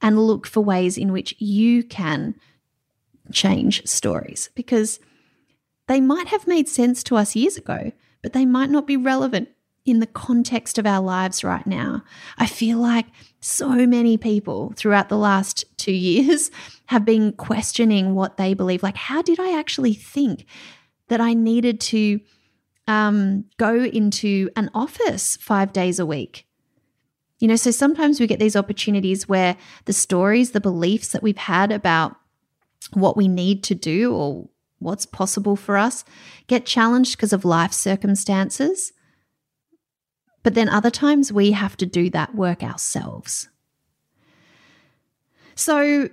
and 0.00 0.24
look 0.24 0.46
for 0.46 0.60
ways 0.60 0.96
in 0.96 1.12
which 1.12 1.34
you 1.38 1.82
can 1.82 2.34
change 3.32 3.84
stories 3.86 4.50
because 4.54 5.00
they 5.88 6.00
might 6.00 6.28
have 6.28 6.46
made 6.46 6.68
sense 6.68 7.02
to 7.04 7.16
us 7.16 7.36
years 7.36 7.56
ago, 7.56 7.92
but 8.22 8.32
they 8.32 8.46
might 8.46 8.70
not 8.70 8.86
be 8.86 8.96
relevant 8.96 9.48
in 9.84 10.00
the 10.00 10.06
context 10.06 10.78
of 10.78 10.86
our 10.86 11.00
lives 11.00 11.44
right 11.44 11.66
now. 11.66 12.02
I 12.36 12.46
feel 12.46 12.78
like 12.78 13.06
so 13.40 13.86
many 13.86 14.18
people 14.18 14.72
throughout 14.76 15.08
the 15.08 15.16
last 15.16 15.64
two 15.76 15.92
years 15.92 16.50
have 16.86 17.04
been 17.04 17.32
questioning 17.32 18.14
what 18.14 18.36
they 18.36 18.52
believe. 18.52 18.82
Like, 18.82 18.96
how 18.96 19.22
did 19.22 19.38
I 19.38 19.56
actually 19.56 19.94
think 19.94 20.44
that 21.08 21.20
I 21.20 21.34
needed 21.34 21.80
to 21.80 22.20
um, 22.88 23.44
go 23.58 23.84
into 23.84 24.50
an 24.56 24.70
office 24.74 25.36
five 25.36 25.72
days 25.72 26.00
a 26.00 26.06
week? 26.06 26.46
You 27.38 27.48
know, 27.48 27.56
so 27.56 27.70
sometimes 27.70 28.18
we 28.18 28.26
get 28.26 28.40
these 28.40 28.56
opportunities 28.56 29.28
where 29.28 29.56
the 29.84 29.92
stories, 29.92 30.50
the 30.50 30.60
beliefs 30.60 31.08
that 31.08 31.22
we've 31.22 31.36
had 31.36 31.70
about 31.70 32.16
what 32.92 33.16
we 33.16 33.28
need 33.28 33.62
to 33.64 33.74
do 33.74 34.14
or 34.14 34.48
what's 34.78 35.06
possible 35.06 35.56
for 35.56 35.76
us, 35.76 36.04
get 36.46 36.66
challenged 36.66 37.16
because 37.16 37.32
of 37.32 37.44
life 37.44 37.72
circumstances. 37.72 38.92
But 40.42 40.54
then 40.54 40.68
other 40.68 40.90
times 40.90 41.32
we 41.32 41.52
have 41.52 41.76
to 41.78 41.86
do 41.86 42.10
that 42.10 42.34
work 42.34 42.62
ourselves. 42.62 43.48
So 45.54 46.08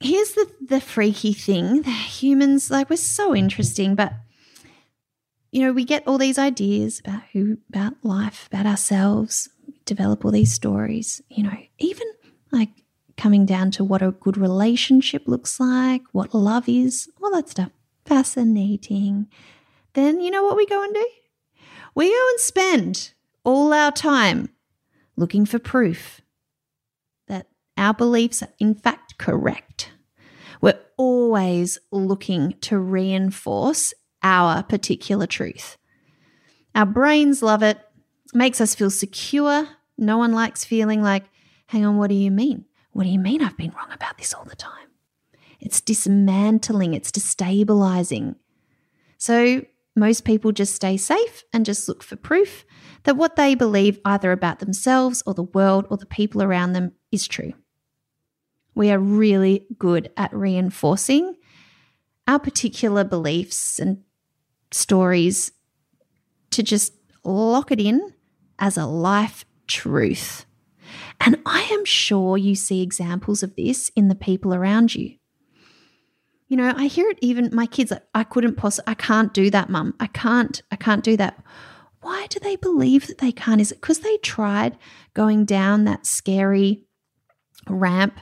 here's 0.00 0.32
the, 0.32 0.50
the 0.66 0.80
freaky 0.80 1.32
thing 1.32 1.82
the 1.82 1.90
humans, 1.90 2.70
like, 2.70 2.90
we're 2.90 2.96
so 2.96 3.34
interesting, 3.34 3.94
but 3.94 4.12
you 5.52 5.62
know, 5.62 5.72
we 5.72 5.84
get 5.84 6.06
all 6.06 6.18
these 6.18 6.38
ideas 6.38 7.00
about 7.00 7.22
who, 7.32 7.58
about 7.68 7.94
life, 8.02 8.48
about 8.52 8.66
ourselves, 8.66 9.48
develop 9.84 10.24
all 10.24 10.30
these 10.30 10.52
stories, 10.52 11.20
you 11.28 11.42
know, 11.42 11.56
even 11.78 12.06
like 12.52 12.70
coming 13.16 13.44
down 13.46 13.70
to 13.72 13.84
what 13.84 14.02
a 14.02 14.12
good 14.12 14.36
relationship 14.36 15.22
looks 15.26 15.58
like, 15.58 16.02
what 16.12 16.34
love 16.34 16.68
is, 16.68 17.08
all 17.30 17.40
that 17.40 17.48
stuff. 17.48 17.70
Fascinating. 18.04 19.28
Then 19.94 20.20
you 20.20 20.30
know 20.30 20.42
what 20.42 20.56
we 20.56 20.66
go 20.66 20.82
and 20.82 20.94
do? 20.94 21.06
We 21.94 22.08
go 22.08 22.26
and 22.30 22.40
spend 22.40 23.12
all 23.44 23.72
our 23.72 23.92
time 23.92 24.50
looking 25.16 25.44
for 25.46 25.58
proof 25.58 26.20
that 27.26 27.48
our 27.76 27.94
beliefs 27.94 28.42
are 28.42 28.52
in 28.58 28.74
fact 28.74 29.18
correct. 29.18 29.92
We're 30.60 30.80
always 30.96 31.78
looking 31.90 32.54
to 32.62 32.78
reinforce 32.78 33.94
our 34.22 34.62
particular 34.62 35.26
truth. 35.26 35.78
Our 36.74 36.86
brains 36.86 37.42
love 37.42 37.62
it, 37.62 37.78
makes 38.34 38.60
us 38.60 38.74
feel 38.74 38.90
secure. 38.90 39.68
No 39.98 40.18
one 40.18 40.32
likes 40.32 40.64
feeling 40.64 41.02
like, 41.02 41.24
hang 41.66 41.84
on, 41.84 41.96
what 41.96 42.08
do 42.08 42.14
you 42.14 42.30
mean? 42.30 42.66
What 42.92 43.04
do 43.04 43.10
you 43.10 43.18
mean 43.18 43.42
I've 43.42 43.56
been 43.56 43.72
wrong 43.72 43.92
about 43.92 44.18
this 44.18 44.34
all 44.34 44.44
the 44.44 44.56
time? 44.56 44.89
It's 45.60 45.80
dismantling, 45.80 46.94
it's 46.94 47.10
destabilizing. 47.10 48.36
So 49.18 49.62
most 49.96 50.24
people 50.24 50.52
just 50.52 50.74
stay 50.74 50.96
safe 50.96 51.44
and 51.52 51.66
just 51.66 51.88
look 51.88 52.02
for 52.02 52.16
proof 52.16 52.64
that 53.04 53.16
what 53.16 53.36
they 53.36 53.54
believe 53.54 53.98
either 54.04 54.32
about 54.32 54.60
themselves 54.60 55.22
or 55.26 55.34
the 55.34 55.42
world 55.42 55.86
or 55.90 55.96
the 55.96 56.06
people 56.06 56.42
around 56.42 56.72
them 56.72 56.92
is 57.12 57.26
true. 57.26 57.52
We 58.74 58.90
are 58.90 58.98
really 58.98 59.66
good 59.78 60.10
at 60.16 60.32
reinforcing 60.32 61.36
our 62.26 62.38
particular 62.38 63.04
beliefs 63.04 63.78
and 63.78 64.02
stories 64.70 65.52
to 66.50 66.62
just 66.62 66.94
lock 67.24 67.70
it 67.70 67.80
in 67.80 68.14
as 68.58 68.76
a 68.76 68.86
life 68.86 69.44
truth. 69.66 70.46
And 71.20 71.40
I 71.44 71.62
am 71.72 71.84
sure 71.84 72.36
you 72.36 72.54
see 72.54 72.82
examples 72.82 73.42
of 73.42 73.56
this 73.56 73.90
in 73.96 74.08
the 74.08 74.14
people 74.14 74.54
around 74.54 74.94
you. 74.94 75.16
You 76.50 76.56
know, 76.56 76.74
I 76.76 76.86
hear 76.86 77.08
it 77.08 77.18
even 77.22 77.48
my 77.52 77.66
kids 77.66 77.92
like, 77.92 78.02
I 78.12 78.24
couldn't 78.24 78.56
possibly, 78.56 78.90
I 78.90 78.94
can't 78.94 79.32
do 79.32 79.50
that, 79.50 79.70
mum. 79.70 79.94
I 80.00 80.08
can't, 80.08 80.60
I 80.72 80.76
can't 80.76 81.04
do 81.04 81.16
that. 81.16 81.40
Why 82.00 82.26
do 82.28 82.40
they 82.40 82.56
believe 82.56 83.06
that 83.06 83.18
they 83.18 83.30
can't? 83.30 83.60
Is 83.60 83.70
it 83.70 83.80
because 83.80 84.00
they 84.00 84.16
tried 84.16 84.76
going 85.14 85.44
down 85.44 85.84
that 85.84 86.06
scary 86.06 86.82
ramp 87.68 88.18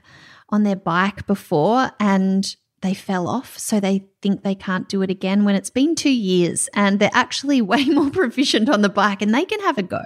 on 0.50 0.62
their 0.62 0.76
bike 0.76 1.26
before 1.26 1.90
and 1.98 2.54
they 2.82 2.92
fell 2.92 3.28
off, 3.28 3.56
so 3.56 3.80
they 3.80 4.04
think 4.20 4.42
they 4.42 4.54
can't 4.54 4.90
do 4.90 5.00
it 5.00 5.10
again 5.10 5.46
when 5.46 5.54
it's 5.54 5.70
been 5.70 5.94
two 5.94 6.12
years 6.12 6.68
and 6.74 7.00
they're 7.00 7.10
actually 7.14 7.62
way 7.62 7.86
more 7.86 8.10
proficient 8.10 8.68
on 8.68 8.82
the 8.82 8.90
bike 8.90 9.22
and 9.22 9.34
they 9.34 9.46
can 9.46 9.60
have 9.60 9.78
a 9.78 9.82
go? 9.82 10.04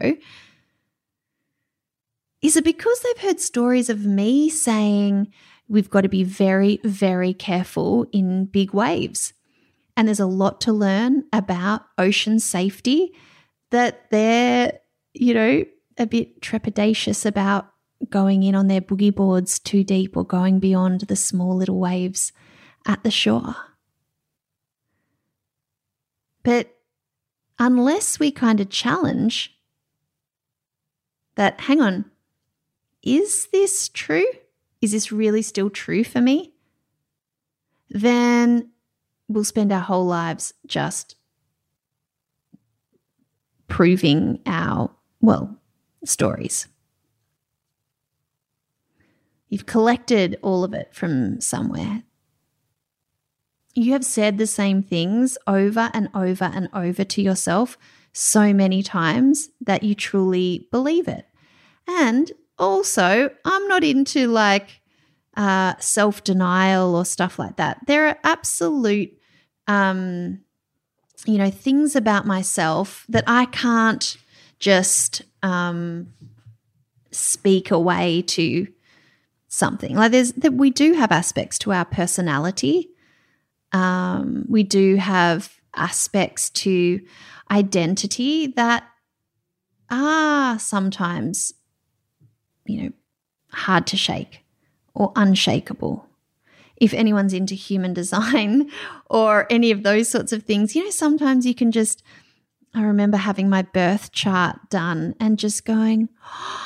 Is 2.40 2.56
it 2.56 2.62
because 2.62 3.00
they've 3.00 3.24
heard 3.24 3.40
stories 3.40 3.90
of 3.90 4.06
me 4.06 4.48
saying 4.48 5.32
we've 5.72 5.90
got 5.90 6.02
to 6.02 6.08
be 6.08 6.22
very, 6.22 6.78
very 6.84 7.32
careful 7.32 8.06
in 8.12 8.44
big 8.44 8.72
waves? 8.74 9.32
And 9.96 10.06
there's 10.06 10.20
a 10.20 10.26
lot 10.26 10.60
to 10.62 10.72
learn 10.72 11.24
about 11.32 11.82
ocean 11.98 12.38
safety 12.38 13.12
that 13.70 14.10
they're, 14.10 14.78
you 15.14 15.34
know, 15.34 15.64
a 15.98 16.06
bit 16.06 16.40
trepidatious 16.40 17.24
about 17.24 17.68
going 18.10 18.42
in 18.42 18.54
on 18.54 18.66
their 18.66 18.80
boogie 18.80 19.14
boards 19.14 19.58
too 19.58 19.82
deep 19.82 20.16
or 20.16 20.24
going 20.24 20.58
beyond 20.58 21.02
the 21.02 21.16
small 21.16 21.56
little 21.56 21.78
waves 21.78 22.32
at 22.86 23.02
the 23.02 23.10
shore. 23.10 23.56
But 26.42 26.74
unless 27.58 28.18
we 28.18 28.30
kind 28.30 28.60
of 28.60 28.68
challenge 28.68 29.56
that, 31.36 31.60
hang 31.60 31.80
on, 31.80 32.10
is 33.02 33.48
this 33.52 33.88
true? 33.88 34.26
Is 34.82 34.90
this 34.90 35.12
really 35.12 35.42
still 35.42 35.70
true 35.70 36.02
for 36.02 36.20
me? 36.20 36.52
Then 37.88 38.70
we'll 39.28 39.44
spend 39.44 39.72
our 39.72 39.80
whole 39.80 40.04
lives 40.04 40.52
just 40.66 41.14
proving 43.68 44.40
our, 44.44 44.90
well, 45.20 45.56
stories. 46.04 46.66
You've 49.48 49.66
collected 49.66 50.38
all 50.42 50.64
of 50.64 50.74
it 50.74 50.94
from 50.94 51.40
somewhere. 51.40 52.02
You 53.74 53.92
have 53.92 54.04
said 54.04 54.36
the 54.36 54.46
same 54.46 54.82
things 54.82 55.38
over 55.46 55.90
and 55.94 56.08
over 56.14 56.44
and 56.44 56.68
over 56.74 57.04
to 57.04 57.22
yourself 57.22 57.78
so 58.12 58.52
many 58.52 58.82
times 58.82 59.48
that 59.60 59.82
you 59.82 59.94
truly 59.94 60.68
believe 60.70 61.06
it. 61.06 61.26
And 61.86 62.32
also, 62.58 63.30
I'm 63.44 63.68
not 63.68 63.84
into 63.84 64.28
like 64.28 64.80
uh, 65.36 65.74
self 65.78 66.24
denial 66.24 66.94
or 66.94 67.04
stuff 67.04 67.38
like 67.38 67.56
that. 67.56 67.78
There 67.86 68.08
are 68.08 68.18
absolute, 68.24 69.16
um, 69.66 70.40
you 71.26 71.38
know, 71.38 71.50
things 71.50 71.96
about 71.96 72.26
myself 72.26 73.06
that 73.08 73.24
I 73.26 73.46
can't 73.46 74.16
just 74.58 75.22
um, 75.42 76.08
speak 77.10 77.70
away 77.70 78.22
to 78.22 78.66
something. 79.48 79.96
Like 79.96 80.12
there's 80.12 80.32
that 80.32 80.54
we 80.54 80.70
do 80.70 80.94
have 80.94 81.12
aspects 81.12 81.58
to 81.60 81.72
our 81.72 81.84
personality. 81.84 82.88
Um, 83.72 84.44
we 84.48 84.62
do 84.62 84.96
have 84.96 85.52
aspects 85.74 86.50
to 86.50 87.00
identity 87.50 88.48
that 88.48 88.84
are 89.90 90.58
sometimes, 90.58 91.52
you 92.66 92.82
know, 92.82 92.90
hard 93.50 93.86
to 93.88 93.96
shake 93.96 94.44
or 94.94 95.12
unshakable. 95.16 96.06
If 96.76 96.92
anyone's 96.94 97.32
into 97.32 97.54
human 97.54 97.94
design 98.02 98.70
or 99.08 99.46
any 99.50 99.70
of 99.70 99.82
those 99.82 100.08
sorts 100.08 100.32
of 100.32 100.42
things, 100.42 100.74
you 100.74 100.84
know, 100.84 100.90
sometimes 100.90 101.46
you 101.46 101.54
can 101.54 101.72
just. 101.72 102.02
I 102.74 102.84
remember 102.84 103.18
having 103.18 103.50
my 103.50 103.60
birth 103.60 104.12
chart 104.12 104.70
done 104.70 105.14
and 105.20 105.38
just 105.38 105.66
going, 105.66 106.08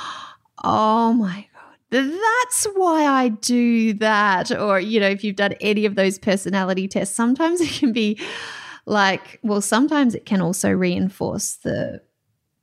oh 0.63 1.13
my 1.13 1.49
God, 1.53 1.77
that's 1.91 2.67
why 2.75 3.07
I 3.07 3.29
do 3.29 3.93
that. 3.95 4.53
Or, 4.53 4.79
you 4.79 5.01
know, 5.01 5.09
if 5.09 5.25
you've 5.25 5.35
done 5.35 5.55
any 5.61 5.85
of 5.85 5.97
those 5.97 6.17
personality 6.17 6.87
tests, 6.87 7.17
sometimes 7.17 7.61
it 7.61 7.71
can 7.71 7.93
be 7.93 8.21
like, 8.87 9.41
well, 9.43 9.61
sometimes 9.61 10.15
it 10.15 10.27
can 10.27 10.41
also 10.41 10.71
reinforce 10.71 11.55
the 11.57 12.01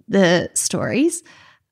the 0.08 0.50
stories. 0.54 1.24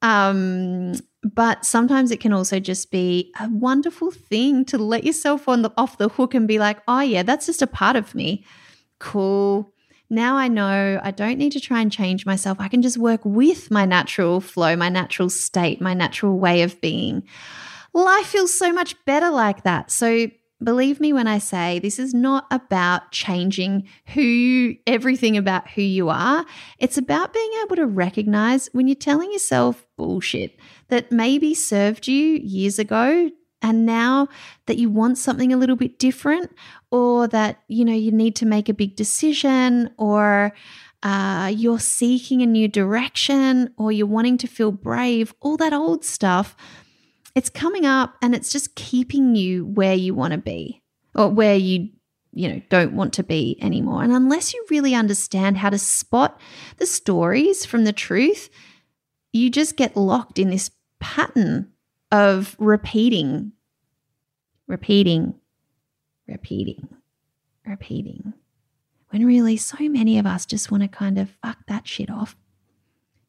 Um, 0.01 0.93
but 1.23 1.65
sometimes 1.65 2.11
it 2.11 2.19
can 2.19 2.33
also 2.33 2.59
just 2.59 2.91
be 2.91 3.31
a 3.39 3.47
wonderful 3.49 4.11
thing 4.11 4.65
to 4.65 4.77
let 4.77 5.03
yourself 5.03 5.47
on 5.47 5.61
the 5.61 5.71
off 5.77 5.97
the 5.97 6.09
hook 6.09 6.33
and 6.33 6.47
be 6.47 6.59
like, 6.59 6.79
oh 6.87 7.01
yeah, 7.01 7.23
that's 7.23 7.45
just 7.45 7.61
a 7.61 7.67
part 7.67 7.95
of 7.95 8.15
me. 8.15 8.43
Cool. 8.99 9.71
Now 10.09 10.35
I 10.35 10.47
know 10.47 10.99
I 11.01 11.11
don't 11.11 11.37
need 11.37 11.53
to 11.53 11.59
try 11.59 11.79
and 11.79 11.91
change 11.91 12.25
myself. 12.25 12.59
I 12.59 12.67
can 12.67 12.81
just 12.81 12.97
work 12.97 13.21
with 13.23 13.71
my 13.71 13.85
natural 13.85 14.41
flow, 14.41 14.75
my 14.75 14.89
natural 14.89 15.29
state, 15.29 15.79
my 15.79 15.93
natural 15.93 16.37
way 16.37 16.63
of 16.63 16.81
being. 16.81 17.23
Life 17.93 18.27
feels 18.27 18.53
so 18.53 18.73
much 18.73 18.95
better 19.05 19.29
like 19.29 19.63
that. 19.63 19.91
So 19.91 20.27
believe 20.63 20.99
me 20.99 21.13
when 21.13 21.27
I 21.27 21.37
say 21.37 21.79
this 21.79 21.99
is 21.99 22.13
not 22.13 22.45
about 22.51 23.11
changing 23.11 23.87
who 24.07 24.21
you, 24.21 24.77
everything 24.87 25.37
about 25.37 25.69
who 25.69 25.81
you 25.81 26.09
are. 26.09 26.45
It's 26.79 26.97
about 26.97 27.33
being 27.33 27.51
able 27.63 27.75
to 27.77 27.85
recognize 27.85 28.69
when 28.73 28.87
you're 28.87 28.95
telling 28.95 29.31
yourself 29.31 29.85
bullshit 29.97 30.59
that 30.89 31.11
maybe 31.11 31.53
served 31.53 32.07
you 32.07 32.39
years 32.43 32.79
ago 32.79 33.31
and 33.61 33.85
now 33.85 34.27
that 34.65 34.77
you 34.77 34.89
want 34.89 35.17
something 35.17 35.53
a 35.53 35.57
little 35.57 35.75
bit 35.75 35.99
different 35.99 36.51
or 36.91 37.27
that 37.27 37.61
you 37.67 37.85
know 37.85 37.93
you 37.93 38.11
need 38.11 38.35
to 38.37 38.45
make 38.45 38.69
a 38.69 38.73
big 38.73 38.95
decision 38.95 39.91
or 39.97 40.53
uh, 41.03 41.51
you're 41.55 41.79
seeking 41.79 42.41
a 42.41 42.45
new 42.45 42.67
direction 42.67 43.73
or 43.77 43.91
you're 43.91 44.05
wanting 44.07 44.37
to 44.37 44.47
feel 44.47 44.71
brave 44.71 45.33
all 45.41 45.57
that 45.57 45.73
old 45.73 46.03
stuff 46.03 46.55
it's 47.35 47.49
coming 47.49 47.85
up 47.85 48.15
and 48.21 48.35
it's 48.35 48.51
just 48.51 48.75
keeping 48.75 49.35
you 49.35 49.65
where 49.65 49.95
you 49.95 50.13
want 50.13 50.33
to 50.33 50.37
be 50.37 50.81
or 51.15 51.29
where 51.29 51.55
you 51.55 51.89
you 52.33 52.47
know 52.47 52.61
don't 52.69 52.93
want 52.93 53.13
to 53.13 53.23
be 53.23 53.57
anymore. 53.61 54.03
And 54.03 54.13
unless 54.13 54.53
you 54.53 54.65
really 54.69 54.95
understand 54.95 55.57
how 55.57 55.69
to 55.69 55.77
spot 55.77 56.39
the 56.77 56.85
stories 56.85 57.65
from 57.65 57.83
the 57.83 57.93
truth 57.93 58.49
you 59.31 59.49
just 59.49 59.77
get 59.77 59.95
locked 59.95 60.39
in 60.39 60.49
this 60.49 60.71
pattern 60.99 61.71
of 62.11 62.55
repeating, 62.59 63.53
repeating, 64.67 65.35
repeating, 66.27 66.87
repeating. 67.65 68.33
When 69.09 69.25
really 69.25 69.57
so 69.57 69.77
many 69.79 70.19
of 70.19 70.25
us 70.25 70.45
just 70.45 70.71
want 70.71 70.83
to 70.83 70.89
kind 70.89 71.17
of 71.17 71.29
fuck 71.43 71.57
that 71.67 71.87
shit 71.87 72.09
off, 72.09 72.35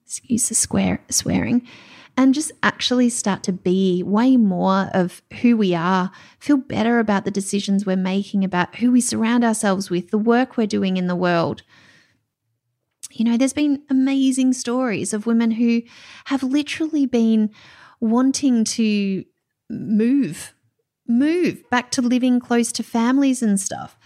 excuse 0.05 0.49
the 0.49 0.55
square, 0.55 1.03
swearing, 1.09 1.67
and 2.17 2.35
just 2.35 2.53
actually 2.63 3.09
start 3.09 3.43
to 3.45 3.53
be 3.53 4.03
way 4.03 4.37
more 4.37 4.91
of 4.93 5.23
who 5.41 5.57
we 5.57 5.75
are, 5.75 6.11
feel 6.39 6.57
better 6.57 6.99
about 6.99 7.25
the 7.25 7.31
decisions 7.31 7.87
we're 7.87 7.97
making, 7.97 8.45
about 8.45 8.77
who 8.77 8.93
we 8.93 9.01
surround 9.01 9.45
ourselves 9.45 9.91
with, 9.91 10.11
the 10.11 10.19
work 10.19 10.57
we're 10.57 10.67
doing 10.67 10.97
in 10.97 11.07
the 11.07 11.17
world. 11.17 11.63
You 13.11 13.25
know, 13.25 13.37
there's 13.37 13.53
been 13.53 13.83
amazing 13.91 14.53
stories 14.53 15.13
of 15.13 15.27
women 15.27 15.53
who 15.53 15.83
have 16.27 16.43
literally 16.43 17.07
been 17.07 17.51
wanting 18.01 18.65
to 18.65 19.25
move, 19.71 20.55
move 21.07 21.69
back 21.71 21.91
to 21.93 22.03
living 22.03 22.41
close 22.41 22.73
to 22.73 22.83
families 22.83 23.43
and 23.43 23.59
stuff, 23.59 23.99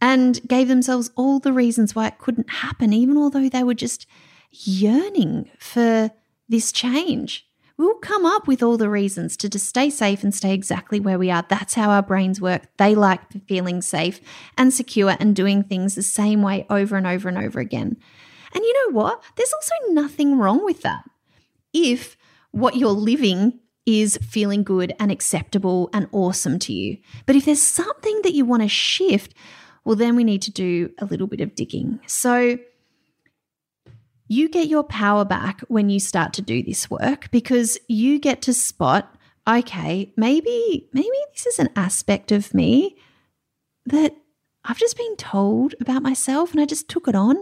and 0.00 0.40
gave 0.46 0.68
themselves 0.68 1.10
all 1.16 1.38
the 1.38 1.52
reasons 1.52 1.94
why 1.94 2.06
it 2.06 2.18
couldn't 2.18 2.50
happen, 2.50 2.92
even 2.92 3.16
although 3.16 3.48
they 3.48 3.64
were 3.64 3.74
just 3.74 4.06
yearning 4.50 5.48
for 5.58 6.10
this 6.50 6.72
change. 6.72 7.46
We'll 7.78 7.94
come 7.94 8.26
up 8.26 8.46
with 8.46 8.62
all 8.62 8.76
the 8.76 8.90
reasons 8.90 9.38
to 9.38 9.48
just 9.48 9.66
stay 9.66 9.88
safe 9.88 10.22
and 10.22 10.34
stay 10.34 10.52
exactly 10.52 11.00
where 11.00 11.18
we 11.18 11.30
are. 11.30 11.46
That's 11.48 11.72
how 11.72 11.88
our 11.88 12.02
brains 12.02 12.38
work. 12.38 12.64
They 12.76 12.94
like 12.94 13.20
feeling 13.46 13.80
safe 13.80 14.20
and 14.58 14.74
secure 14.74 15.16
and 15.18 15.34
doing 15.34 15.62
things 15.62 15.94
the 15.94 16.02
same 16.02 16.42
way 16.42 16.66
over 16.68 16.96
and 16.96 17.06
over 17.06 17.28
and 17.28 17.38
over 17.38 17.58
again. 17.58 17.96
And 18.52 18.64
you 18.64 18.74
know 18.74 18.98
what? 18.98 19.22
There's 19.36 19.54
also 19.54 19.92
nothing 19.92 20.36
wrong 20.36 20.62
with 20.62 20.82
that. 20.82 21.04
If 21.72 22.18
what 22.50 22.76
you're 22.76 22.90
living 22.90 23.60
is 23.86 24.18
feeling 24.18 24.62
good 24.62 24.92
and 25.00 25.10
acceptable 25.10 25.88
and 25.94 26.06
awesome 26.12 26.58
to 26.58 26.72
you. 26.72 26.98
But 27.24 27.36
if 27.36 27.46
there's 27.46 27.62
something 27.62 28.20
that 28.22 28.34
you 28.34 28.44
want 28.44 28.62
to 28.62 28.68
shift, 28.68 29.34
well, 29.84 29.96
then 29.96 30.16
we 30.16 30.24
need 30.24 30.42
to 30.42 30.50
do 30.50 30.92
a 30.98 31.06
little 31.06 31.26
bit 31.26 31.40
of 31.40 31.54
digging. 31.54 32.00
So, 32.06 32.58
you 34.30 34.48
get 34.48 34.68
your 34.68 34.84
power 34.84 35.24
back 35.24 35.60
when 35.66 35.90
you 35.90 35.98
start 35.98 36.32
to 36.32 36.40
do 36.40 36.62
this 36.62 36.88
work 36.88 37.28
because 37.32 37.76
you 37.88 38.18
get 38.20 38.40
to 38.42 38.54
spot 38.54 39.12
okay 39.48 40.12
maybe 40.16 40.88
maybe 40.92 41.16
this 41.32 41.46
is 41.46 41.58
an 41.58 41.68
aspect 41.74 42.30
of 42.30 42.54
me 42.54 42.96
that 43.84 44.14
i've 44.64 44.78
just 44.78 44.96
been 44.96 45.16
told 45.16 45.74
about 45.80 46.02
myself 46.02 46.52
and 46.52 46.60
i 46.60 46.64
just 46.64 46.88
took 46.88 47.08
it 47.08 47.14
on. 47.14 47.36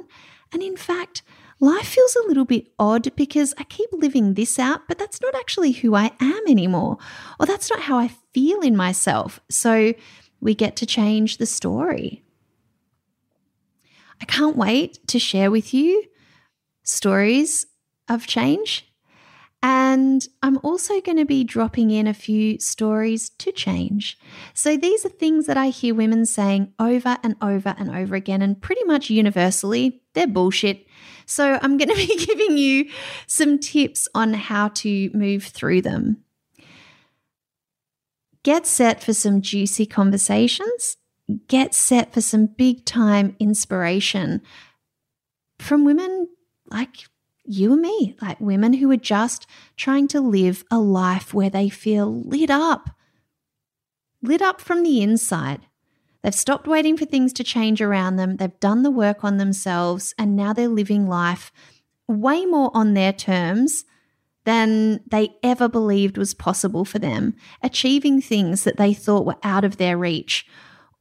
And 0.51 0.63
in 0.63 0.79
fact 0.79 1.23
life 1.61 1.89
feels 1.89 2.17
a 2.17 2.27
little 2.27 2.47
bit 2.47 2.69
odd 2.79 3.15
because 3.17 3.53
i 3.59 3.65
keep 3.65 3.91
living 3.93 4.35
this 4.35 4.59
out 4.59 4.89
but 4.89 4.99
that's 4.99 5.21
not 5.21 5.35
actually 5.35 5.73
who 5.73 5.95
i 5.95 6.11
am 6.21 6.43
anymore 6.49 6.97
or 7.39 7.45
that's 7.45 7.69
not 7.69 7.81
how 7.81 7.99
i 7.99 8.11
feel 8.33 8.61
in 8.61 8.77
myself. 8.77 9.41
So 9.51 9.93
we 10.41 10.55
get 10.55 10.77
to 10.77 10.87
change 10.87 11.37
the 11.39 11.47
story. 11.47 12.23
I 14.21 14.25
can't 14.25 14.57
wait 14.57 15.07
to 15.09 15.19
share 15.19 15.51
with 15.51 15.75
you 15.75 16.08
stories 16.89 17.67
of 18.09 18.27
change. 18.27 18.85
And 19.61 20.27
I'm 20.43 20.59
also 20.63 21.01
going 21.01 21.19
to 21.19 21.25
be 21.25 21.43
dropping 21.43 21.91
in 21.91 22.07
a 22.07 22.15
few 22.15 22.61
stories 22.61 23.29
to 23.31 23.51
change. 23.51 24.17
So 24.55 24.77
these 24.77 25.05
are 25.05 25.11
things 25.11 25.47
that 25.47 25.57
I 25.57 25.69
hear 25.69 25.95
women 25.95 26.27
saying 26.27 26.73
over 26.79 27.19
and 27.25 27.35
over 27.43 27.75
and 27.77 27.91
over 27.91 28.15
again, 28.15 28.41
and 28.41 28.61
pretty 28.61 28.85
much 28.85 29.11
universally, 29.11 30.01
they're 30.15 30.29
bullshit. 30.29 30.87
So 31.27 31.59
I'm 31.61 31.77
going 31.77 31.89
to 31.95 31.95
be 31.95 32.25
giving 32.25 32.57
you 32.57 32.89
some 33.27 33.59
tips 33.59 34.09
on 34.15 34.33
how 34.33 34.69
to 34.69 35.11
move 35.13 35.45
through 35.45 35.83
them. 35.83 36.19
Get 38.45 38.65
set 38.67 39.03
for 39.03 39.13
some 39.13 39.43
juicy 39.43 39.87
conversations. 39.87 40.97
Get 41.49 41.75
set 41.75 42.15
for 42.15 42.21
some 42.21 42.47
big 42.47 42.85
time 42.85 43.37
inspiration 43.41 44.41
from 45.59 45.85
women 45.85 46.29
like 46.71 47.09
you 47.45 47.73
and 47.73 47.83
me, 47.83 48.17
like 48.21 48.41
women 48.41 48.75
who 48.75 48.91
are 48.91 48.97
just 48.97 49.47
trying 49.77 50.09
to 50.09 50.21
live 50.21 50.65
a 50.71 50.79
life 50.79 51.33
where 51.33 51.51
they 51.51 51.69
feel 51.69 52.23
lit 52.23 52.51
up, 52.51 52.91
lit 54.23 54.43
up 54.43 54.61
from 54.61 54.83
the 54.83 55.03
inside. 55.03 55.61
They've 56.23 56.35
stopped 56.35 56.67
waiting 56.67 56.97
for 56.97 57.05
things 57.05 57.33
to 57.35 57.45
change 57.45 57.81
around 57.81 58.17
them. 58.17 58.37
They've 58.37 58.61
done 58.61 58.83
the 58.83 58.91
work 58.91 59.25
on 59.25 59.37
themselves, 59.37 60.15
and 60.19 60.37
now 60.37 60.53
they're 60.53 60.69
living 60.69 61.09
life 61.09 61.53
way 62.07 62.45
more 62.45 62.71
on 62.75 62.95
their 62.95 63.13
terms 63.13 63.85
than 64.45 65.01
they 65.07 65.29
ever 65.43 65.69
believed 65.69 66.17
was 66.17 66.33
possible 66.35 66.85
for 66.85 66.99
them, 66.99 67.35
achieving 67.63 68.21
things 68.21 68.65
that 68.65 68.79
they 68.79 68.95
thought 68.95 69.27
were 69.27 69.37
out 69.43 69.65
of 69.65 69.77
their 69.77 69.97
reach. 69.99 70.47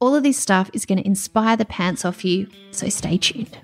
All 0.00 0.14
of 0.14 0.22
this 0.22 0.38
stuff 0.38 0.70
is 0.72 0.86
going 0.86 0.98
to 0.98 1.06
inspire 1.06 1.56
the 1.56 1.64
pants 1.64 2.04
off 2.04 2.24
you, 2.24 2.48
so 2.70 2.88
stay 2.88 3.16
tuned. 3.16 3.58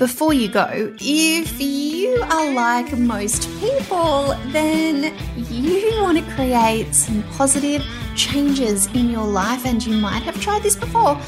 Before 0.00 0.32
you 0.32 0.48
go, 0.48 0.94
if 0.98 1.60
you 1.60 2.22
are 2.30 2.50
like 2.54 2.96
most 2.96 3.50
people, 3.60 4.34
then 4.46 5.14
you 5.36 5.92
want 6.00 6.16
to 6.16 6.24
create 6.32 6.94
some 6.94 7.22
positive 7.34 7.84
changes 8.16 8.86
in 8.94 9.10
your 9.10 9.26
life, 9.26 9.66
and 9.66 9.84
you 9.84 9.94
might 9.98 10.22
have 10.22 10.40
tried 10.40 10.62
this 10.62 10.74
before 10.74 11.20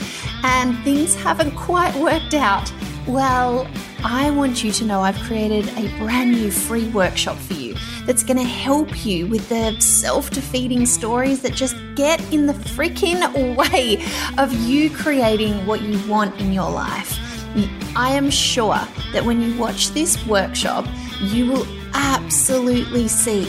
and 0.43 0.75
things 0.85 1.15
haven't 1.15 1.55
quite 1.55 1.95
worked 1.97 2.33
out. 2.33 2.73
Well, 3.07 3.69
I 4.05 4.31
want 4.31 4.65
you 4.65 4.73
to 4.73 4.87
know 4.87 5.03
I've 5.03 5.19
created 5.19 5.69
a 5.77 5.95
brand 5.99 6.33
new 6.33 6.51
free 6.51 6.89
workshop 6.89 7.37
for 7.37 7.53
you 7.53 7.75
that's 8.07 8.23
going 8.23 8.39
to 8.39 8.43
help 8.43 9.05
you 9.05 9.27
with 9.27 9.47
the 9.51 9.79
self 9.81 10.31
defeating 10.31 10.87
stories 10.87 11.43
that 11.43 11.53
just 11.53 11.77
get 11.95 12.23
in 12.33 12.47
the 12.47 12.55
freaking 12.55 13.21
way 13.75 14.03
of 14.39 14.51
you 14.55 14.89
creating 14.89 15.67
what 15.67 15.83
you 15.83 16.01
want 16.09 16.41
in 16.41 16.55
your 16.55 16.71
life. 16.71 17.22
I 17.95 18.13
am 18.13 18.31
sure 18.31 18.81
that 19.13 19.25
when 19.25 19.41
you 19.43 19.59
watch 19.59 19.91
this 19.91 20.25
workshop, 20.27 20.87
you 21.21 21.47
will 21.47 21.67
absolutely 21.95 23.09
see 23.09 23.45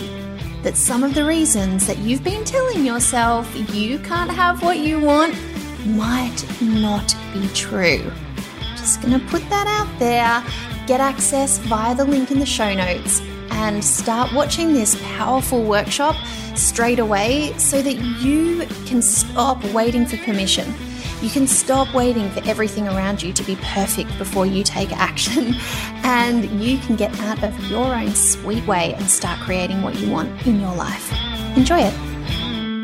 that 0.62 0.76
some 0.76 1.04
of 1.04 1.14
the 1.14 1.26
reasons 1.26 1.88
that 1.88 1.98
you've 2.00 2.24
been 2.24 2.44
telling 2.44 2.86
yourself 2.86 3.50
you 3.74 4.00
can't 4.00 4.32
have 4.32 4.62
what 4.62 4.80
you 4.80 5.00
want 5.00 5.36
might 5.86 6.46
not 6.62 7.16
be 7.34 7.48
true. 7.50 8.12
Just 8.76 9.02
gonna 9.02 9.20
put 9.20 9.48
that 9.50 9.68
out 9.68 10.00
there. 10.00 10.44
Get 10.88 11.00
access 11.00 11.58
via 11.60 11.96
the 11.96 12.06
link 12.06 12.32
in 12.32 12.40
the 12.40 12.46
show 12.46 12.74
notes 12.74 13.22
and 13.52 13.84
start 13.84 14.34
watching 14.34 14.74
this 14.74 14.98
powerful 15.16 15.64
workshop 15.64 16.16
straight 16.56 17.00
away 17.00 17.54
so 17.58 17.82
that 17.82 17.96
you 18.22 18.66
can 18.86 19.02
stop 19.02 19.64
waiting 19.74 20.06
for 20.06 20.18
permission 20.18 20.74
you 21.24 21.30
can 21.30 21.48
stop 21.48 21.94
waiting 21.94 22.30
for 22.32 22.44
everything 22.46 22.86
around 22.86 23.24
you 23.24 23.32
to 23.32 23.44
be 23.44 23.56
perfect 23.62 24.16
before 24.18 24.46
you 24.46 24.62
take 24.62 24.92
action, 24.92 25.56
and 26.04 26.44
you 26.62 26.78
can 26.80 26.98
get 26.98 27.18
out 27.22 27.42
of 27.42 27.58
your 27.70 27.96
own 27.96 28.14
sweet 28.14 28.68
way 28.68 28.94
and 28.94 29.10
start 29.10 29.40
creating 29.40 29.82
what 29.82 29.96
you 29.96 30.12
want 30.12 30.46
in 30.46 30.60
your 30.60 30.76
life. 30.76 31.12
Enjoy 31.56 31.80
it. 31.80 31.94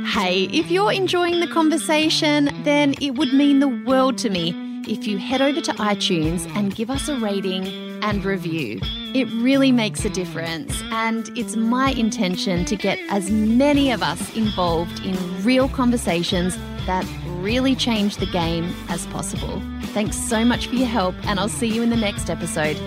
Hey, 0.08 0.46
if 0.46 0.72
you're 0.72 0.94
enjoying 0.94 1.42
the 1.42 1.48
conversation, 1.48 2.50
then 2.64 2.96
it 3.02 3.12
would 3.16 3.34
mean 3.34 3.60
the 3.60 3.68
world 3.68 4.18
to 4.20 4.30
me 4.30 4.56
if 4.88 5.06
you 5.06 5.18
head 5.18 5.42
over 5.42 5.60
to 5.60 5.74
iTunes 5.74 6.50
and 6.56 6.74
give 6.74 6.90
us 6.90 7.10
a 7.10 7.18
rating 7.18 7.68
and 8.02 8.24
review. 8.24 8.80
It 9.14 9.28
really 9.34 9.74
makes 9.74 10.06
a 10.06 10.10
difference, 10.10 10.82
and 10.92 11.30
it's 11.38 11.58
my 11.58 11.92
intention 11.92 12.64
to 12.66 12.78
get 12.78 13.00
as 13.10 13.30
many 13.30 13.92
of 13.92 14.02
us 14.02 14.36
involved 14.36 15.06
in 15.06 15.44
real 15.44 15.68
conversations 15.68 16.58
that 16.86 17.06
really 17.42 17.76
change 17.76 18.18
the 18.18 18.26
game 18.28 18.74
as 18.90 19.06
possible. 19.08 19.62
Thanks 19.94 20.18
so 20.18 20.46
much 20.46 20.68
for 20.68 20.76
your 20.76 20.88
help, 20.88 21.16
and 21.26 21.40
I'll 21.40 21.50
see 21.50 21.68
you 21.68 21.82
in 21.82 21.90
the 21.90 21.98
next 21.98 22.30
episode. 22.30 22.78